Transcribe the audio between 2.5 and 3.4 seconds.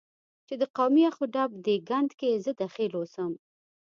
دخیل اوسم،